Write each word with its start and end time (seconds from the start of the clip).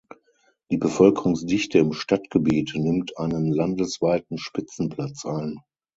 Die 0.71 0.79
Bevölkerungsdichte 0.79 1.77
im 1.77 1.93
Stadtgebiet 1.93 2.71
nimmt 2.73 3.15
einen 3.19 3.53
landesweiten 3.53 4.39
Spitzenplatz 4.39 5.25
ein. 5.27 5.59